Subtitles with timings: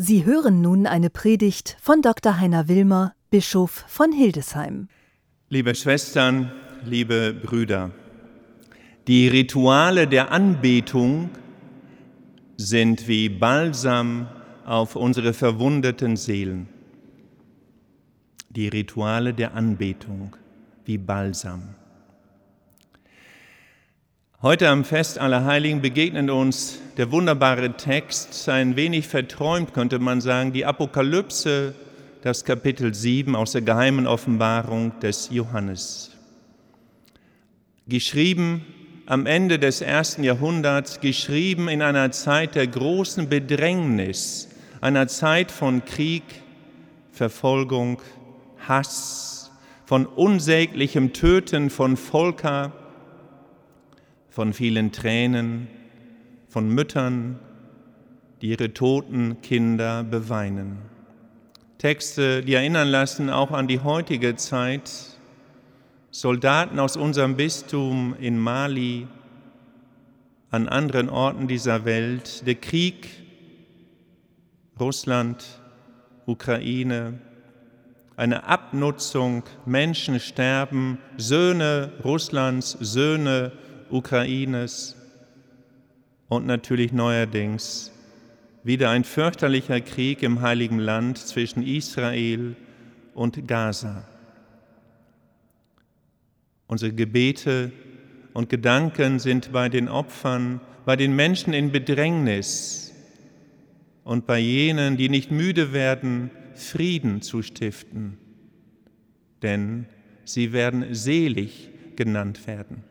[0.00, 2.38] Sie hören nun eine Predigt von Dr.
[2.38, 4.86] Heiner Wilmer, Bischof von Hildesheim.
[5.48, 6.52] Liebe Schwestern,
[6.84, 7.90] liebe Brüder,
[9.08, 11.30] die Rituale der Anbetung
[12.56, 14.28] sind wie Balsam
[14.64, 16.68] auf unsere verwundeten Seelen.
[18.50, 20.36] Die Rituale der Anbetung
[20.84, 21.74] wie Balsam.
[24.40, 30.20] Heute am Fest aller Heiligen begegnet uns der wunderbare Text, ein wenig verträumt könnte man
[30.20, 31.74] sagen, die Apokalypse,
[32.22, 36.12] das Kapitel 7 aus der geheimen Offenbarung des Johannes.
[37.88, 38.64] Geschrieben
[39.06, 44.50] am Ende des ersten Jahrhunderts, geschrieben in einer Zeit der großen Bedrängnis,
[44.80, 46.22] einer Zeit von Krieg,
[47.10, 48.00] Verfolgung,
[48.68, 49.50] Hass,
[49.84, 52.72] von unsäglichem Töten von Volker,
[54.38, 55.66] von vielen Tränen,
[56.48, 57.40] von Müttern,
[58.40, 60.78] die ihre toten Kinder beweinen.
[61.78, 64.92] Texte, die erinnern lassen auch an die heutige Zeit.
[66.12, 69.08] Soldaten aus unserem Bistum in Mali,
[70.52, 73.08] an anderen Orten dieser Welt, der Krieg,
[74.78, 75.44] Russland,
[76.26, 77.18] Ukraine,
[78.16, 83.50] eine Abnutzung, Menschen sterben, Söhne Russlands, Söhne
[83.90, 84.96] Ukraines
[86.28, 87.92] und natürlich neuerdings
[88.64, 92.54] wieder ein fürchterlicher Krieg im heiligen Land zwischen Israel
[93.14, 94.04] und Gaza.
[96.66, 97.72] Unsere Gebete
[98.34, 102.92] und Gedanken sind bei den Opfern, bei den Menschen in Bedrängnis
[104.04, 108.18] und bei jenen, die nicht müde werden, Frieden zu stiften,
[109.42, 109.86] denn
[110.24, 112.84] sie werden selig genannt werden.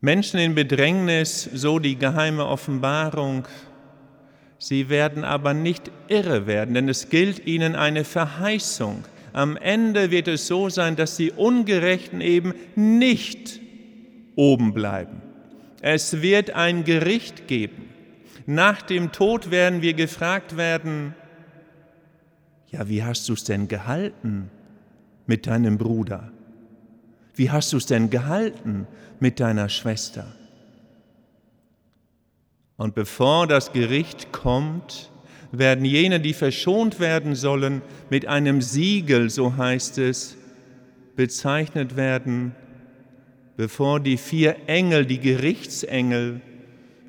[0.00, 3.48] Menschen in Bedrängnis, so die geheime Offenbarung,
[4.58, 9.04] sie werden aber nicht irre werden, denn es gilt ihnen eine Verheißung.
[9.32, 13.60] Am Ende wird es so sein, dass die Ungerechten eben nicht
[14.36, 15.20] oben bleiben.
[15.80, 17.88] Es wird ein Gericht geben.
[18.46, 21.14] Nach dem Tod werden wir gefragt werden,
[22.70, 24.50] ja, wie hast du es denn gehalten
[25.26, 26.32] mit deinem Bruder?
[27.38, 28.88] Wie hast du es denn gehalten
[29.20, 30.26] mit deiner Schwester?
[32.76, 35.12] Und bevor das Gericht kommt,
[35.52, 40.36] werden jene, die verschont werden sollen, mit einem Siegel, so heißt es,
[41.14, 42.56] bezeichnet werden,
[43.56, 46.40] bevor die vier Engel, die Gerichtsengel,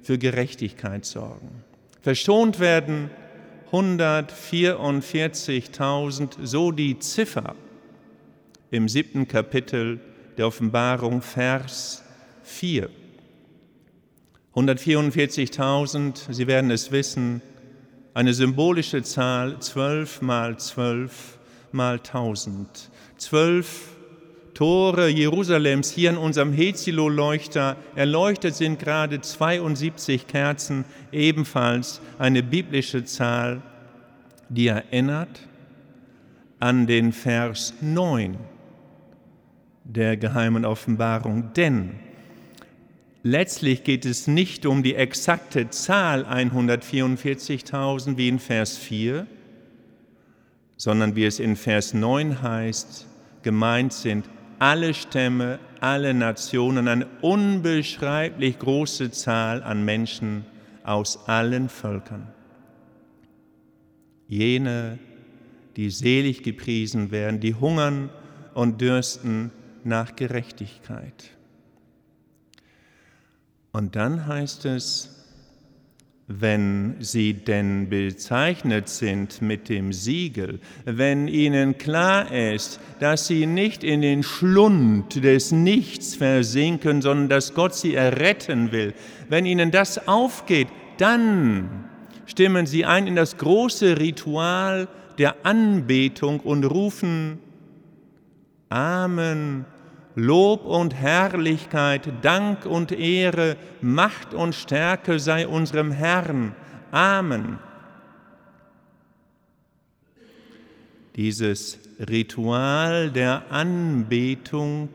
[0.04, 1.64] für Gerechtigkeit sorgen.
[2.02, 3.10] Verschont werden
[3.72, 7.56] 144.000, so die Ziffer
[8.70, 10.00] im siebten Kapitel
[10.40, 12.02] der Offenbarung, Vers
[12.44, 12.90] 4.
[14.56, 17.42] 144.000, Sie werden es wissen,
[18.14, 21.38] eine symbolische Zahl, 12 mal 12
[21.74, 22.90] mal 1000.
[23.18, 23.98] Zwölf
[24.54, 33.62] Tore Jerusalems hier in unserem Hezilo-Leuchter erleuchtet sind gerade 72 Kerzen, ebenfalls eine biblische Zahl,
[34.48, 35.42] die erinnert
[36.60, 38.38] an den Vers 9
[39.90, 41.52] der geheimen Offenbarung.
[41.54, 41.92] Denn
[43.24, 49.26] letztlich geht es nicht um die exakte Zahl 144.000 wie in Vers 4,
[50.78, 53.08] sondern wie es in Vers 9 heißt,
[53.42, 54.30] gemeint sind
[54.60, 60.46] alle Stämme, alle Nationen, eine unbeschreiblich große Zahl an Menschen
[60.84, 62.28] aus allen Völkern.
[64.28, 65.00] Jene,
[65.76, 68.10] die selig gepriesen werden, die hungern
[68.54, 69.52] und dürsten
[69.86, 71.32] nach Gerechtigkeit.
[73.72, 75.20] Und dann heißt es,
[76.32, 83.84] wenn sie denn bezeichnet sind mit dem Siegel, wenn ihnen klar ist, dass sie nicht
[83.84, 88.94] in den Schlund des Nichts versinken, sondern dass Gott sie erretten will,
[89.28, 90.68] wenn ihnen das aufgeht,
[90.98, 91.86] dann
[92.28, 94.88] stimmen sie ein in das große Ritual
[95.18, 97.40] der Anbetung und rufen
[98.70, 99.66] Amen.
[100.16, 106.56] Lob und Herrlichkeit, Dank und Ehre, Macht und Stärke sei unserem Herrn.
[106.92, 107.60] Amen.
[111.16, 114.90] Dieses Ritual der Anbetung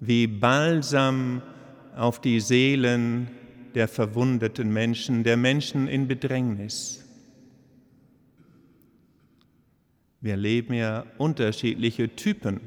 [0.00, 1.42] wie Balsam
[1.96, 3.28] auf die Seelen
[3.74, 7.05] der verwundeten Menschen, der Menschen in Bedrängnis.
[10.26, 12.60] Wir erleben ja unterschiedliche Typen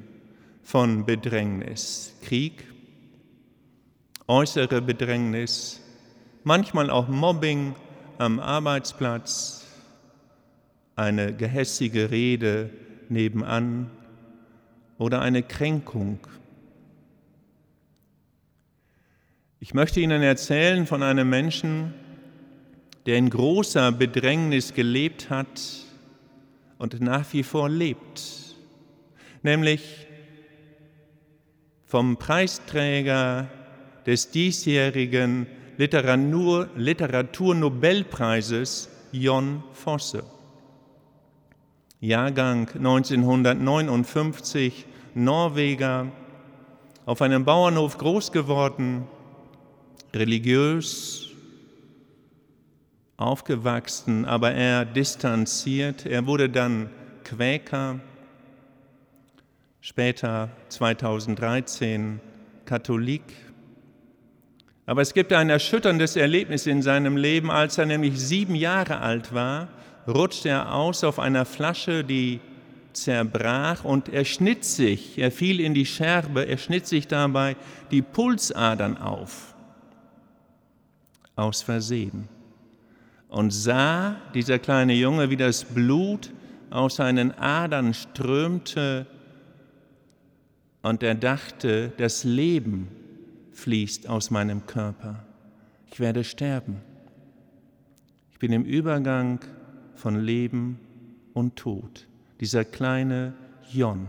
[0.63, 2.15] von Bedrängnis.
[2.21, 2.63] Krieg,
[4.29, 5.81] äußere Bedrängnis,
[6.45, 7.75] manchmal auch Mobbing,
[8.17, 9.67] am Arbeitsplatz,
[10.95, 12.69] eine gehässige Rede
[13.09, 13.91] nebenan
[14.97, 16.17] oder eine Kränkung.
[19.59, 21.93] Ich möchte Ihnen erzählen von einem Menschen,
[23.05, 25.88] der in großer Bedrängnis gelebt hat
[26.79, 28.55] und nach wie vor lebt,
[29.43, 30.07] nämlich
[31.85, 33.47] vom Preisträger
[34.07, 35.45] des diesjährigen
[35.77, 40.23] Literatur, Literaturnobelpreises Jon Fosse.
[41.99, 46.11] Jahrgang 1959, Norweger,
[47.05, 49.05] auf einem Bauernhof groß geworden,
[50.13, 51.28] religiös
[53.19, 56.05] aufgewachsen, aber er distanziert.
[56.05, 56.89] Er wurde dann
[57.25, 57.99] Quäker,
[59.81, 62.21] später 2013
[62.65, 63.23] Katholik.
[64.85, 69.33] Aber es gibt ein erschütterndes Erlebnis in seinem Leben, als er nämlich sieben Jahre alt
[69.33, 69.67] war,
[70.07, 72.39] rutschte er aus auf einer Flasche, die
[72.93, 77.55] zerbrach und er schnitt sich, er fiel in die Scherbe, er schnitt sich dabei
[77.91, 79.53] die Pulsadern auf,
[81.35, 82.27] aus Versehen
[83.29, 86.31] und sah dieser kleine Junge, wie das Blut
[86.69, 89.05] aus seinen Adern strömte
[90.81, 92.87] und er dachte, das Leben
[93.53, 95.23] fließt aus meinem Körper.
[95.91, 96.77] Ich werde sterben.
[98.31, 99.39] Ich bin im Übergang
[99.95, 100.79] von Leben
[101.33, 102.07] und Tod.
[102.39, 103.33] Dieser kleine
[103.71, 104.07] Jon.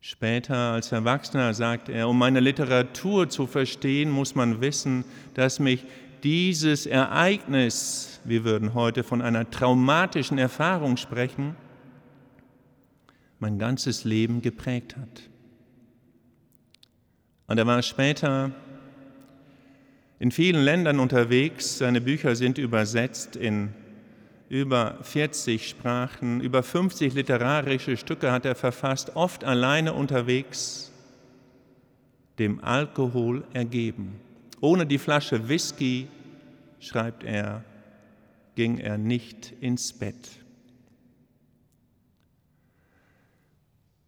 [0.00, 5.84] Später als Erwachsener sagt er, um meine Literatur zu verstehen, muss man wissen, dass mich
[6.22, 11.56] dieses Ereignis, wir würden heute von einer traumatischen Erfahrung sprechen,
[13.38, 15.22] mein ganzes Leben geprägt hat.
[17.48, 18.52] Und er war später
[20.20, 21.78] in vielen Ländern unterwegs.
[21.78, 23.74] Seine Bücher sind übersetzt in
[24.48, 30.92] über 40 Sprachen, über 50 literarische Stücke hat er verfasst, oft alleine unterwegs,
[32.38, 34.20] dem Alkohol ergeben.
[34.62, 36.06] Ohne die Flasche Whisky,
[36.78, 37.64] schreibt er,
[38.54, 40.30] ging er nicht ins Bett.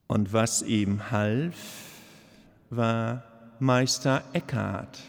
[0.06, 1.56] Und was ihm half,
[2.70, 3.24] war
[3.58, 5.00] Meister Eckhart,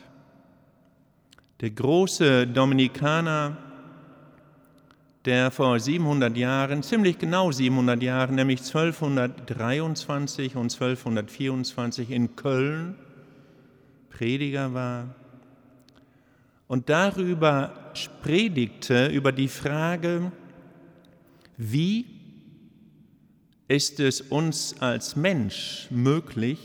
[1.62, 3.56] der große Dominikaner,
[5.26, 12.96] der vor 700 Jahren, ziemlich genau 700 Jahren, nämlich 1223 und 1224 in Köln
[14.10, 15.14] Prediger war
[16.68, 20.32] und darüber predigte, über die Frage,
[21.58, 22.06] wie
[23.68, 26.60] ist es uns als Mensch möglich,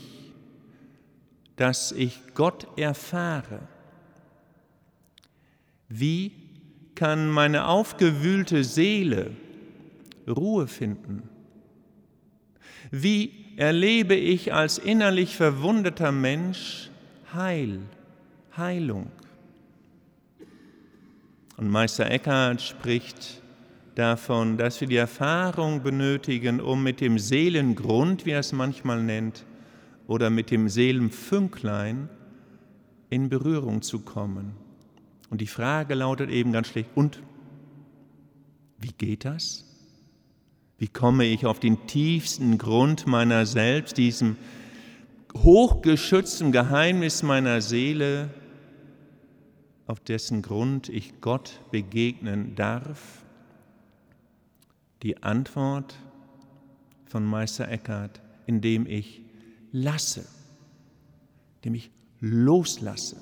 [1.55, 3.59] dass ich Gott erfahre?
[5.87, 6.31] Wie
[6.95, 9.31] kann meine aufgewühlte Seele
[10.27, 11.29] Ruhe finden?
[12.89, 16.89] Wie erlebe ich als innerlich verwundeter Mensch
[17.33, 17.79] Heil,
[18.57, 19.11] Heilung?
[21.57, 23.41] Und Meister Eckhart spricht
[23.95, 29.45] davon, dass wir die Erfahrung benötigen, um mit dem Seelengrund, wie er es manchmal nennt,
[30.07, 32.09] oder mit dem Seelenfünklein
[33.09, 34.53] in Berührung zu kommen.
[35.29, 37.21] Und die Frage lautet eben ganz schlicht, und
[38.79, 39.65] wie geht das?
[40.77, 44.35] Wie komme ich auf den tiefsten Grund meiner selbst, diesem
[45.35, 48.29] hochgeschützten Geheimnis meiner Seele,
[49.91, 53.25] auf dessen Grund ich Gott begegnen darf?
[55.03, 55.95] Die Antwort
[57.05, 59.21] von Meister Eckhart, indem ich
[59.73, 60.25] lasse,
[61.57, 63.17] indem ich loslasse,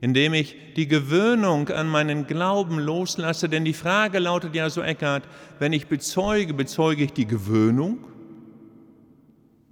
[0.00, 5.28] indem ich die Gewöhnung an meinen Glauben loslasse, denn die Frage lautet ja so Eckhart,
[5.60, 7.98] wenn ich bezeuge, bezeuge ich die Gewöhnung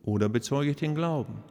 [0.05, 1.43] oder bezeuge ich den Glauben?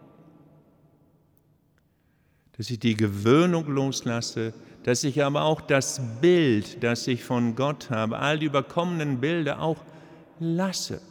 [2.58, 7.90] Dass ich die Gewöhnung loslasse, dass ich aber auch das Bild, das ich von Gott
[7.90, 9.82] habe, all die überkommenen Bilder auch
[10.40, 11.02] lasse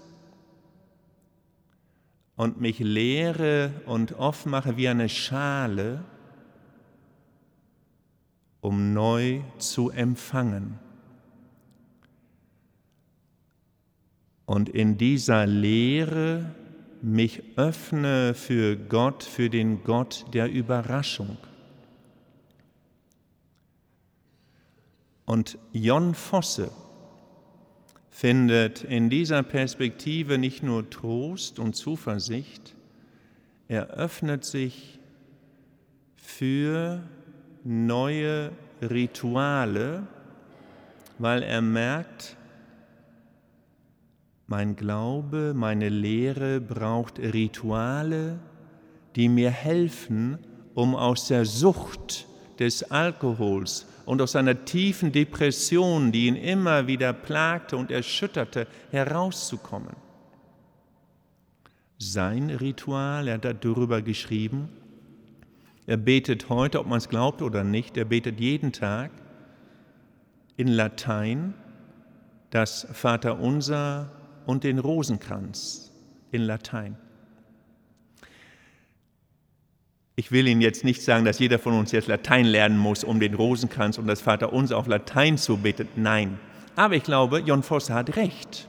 [2.36, 6.04] und mich lehre und offen mache wie eine Schale,
[8.60, 10.78] um neu zu empfangen.
[14.44, 16.54] Und in dieser Lehre
[17.02, 21.36] mich öffne für Gott, für den Gott der Überraschung.
[25.24, 26.70] Und Jon Fosse
[28.10, 32.74] findet in dieser Perspektive nicht nur Trost und Zuversicht,
[33.68, 35.00] er öffnet sich
[36.16, 37.02] für
[37.64, 40.06] neue Rituale,
[41.18, 42.36] weil er merkt,
[44.52, 48.38] mein Glaube, meine Lehre braucht Rituale,
[49.16, 50.36] die mir helfen,
[50.74, 52.26] um aus der Sucht
[52.58, 59.96] des Alkohols und aus einer tiefen Depression, die ihn immer wieder plagte und erschütterte, herauszukommen.
[61.96, 64.68] Sein Ritual, er hat darüber geschrieben,
[65.86, 69.12] er betet heute, ob man es glaubt oder nicht, er betet jeden Tag
[70.58, 71.54] in Latein
[72.50, 74.10] das Vaterunser
[74.46, 75.92] und den Rosenkranz
[76.30, 76.96] in Latein.
[80.14, 83.18] Ich will Ihnen jetzt nicht sagen, dass jeder von uns jetzt Latein lernen muss, um
[83.18, 85.88] den Rosenkranz und das Vaterunser auf Latein zu beten.
[85.96, 86.38] Nein.
[86.76, 88.68] Aber ich glaube, John Fosse hat recht.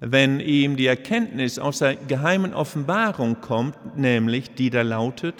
[0.00, 5.34] Wenn ihm die Erkenntnis aus der geheimen Offenbarung kommt, nämlich die da lautet,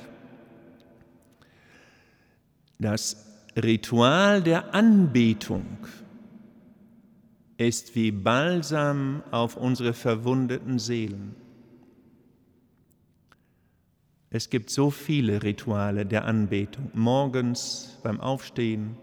[2.79, 3.17] das
[3.57, 5.79] Ritual der Anbetung
[7.57, 11.35] ist wie Balsam auf unsere verwundeten Seelen.
[14.31, 16.91] Es gibt so viele Rituale der Anbetung.
[16.93, 18.97] Morgens beim Aufstehen,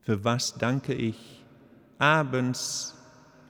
[0.00, 1.44] für was danke ich?
[1.98, 2.96] Abends,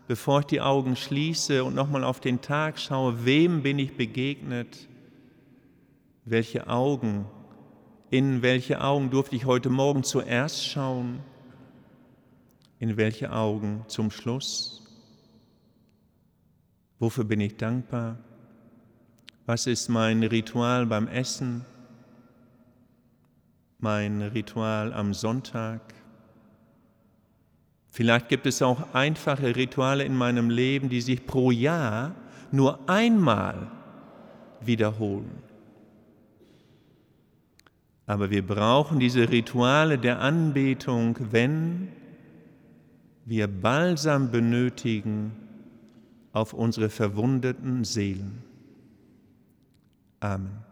[0.08, 4.88] bevor ich die Augen schließe und nochmal auf den Tag schaue, wem bin ich begegnet?
[6.24, 7.26] Welche Augen
[8.10, 11.20] in welche Augen durfte ich heute Morgen zuerst schauen?
[12.78, 14.84] In welche Augen zum Schluss?
[16.98, 18.18] Wofür bin ich dankbar?
[19.46, 21.64] Was ist mein Ritual beim Essen?
[23.78, 25.80] Mein Ritual am Sonntag?
[27.88, 32.14] Vielleicht gibt es auch einfache Rituale in meinem Leben, die sich pro Jahr
[32.52, 33.66] nur einmal
[34.60, 35.42] wiederholen.
[38.06, 41.88] Aber wir brauchen diese Rituale der Anbetung, wenn
[43.28, 45.32] wir Balsam benötigen
[46.32, 48.42] auf unsere verwundeten Seelen.
[50.20, 50.67] Amen.